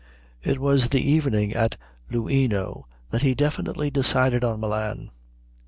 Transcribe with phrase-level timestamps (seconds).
[0.41, 1.77] It was the evening at
[2.11, 5.11] Luino that he definitely decided on Milan.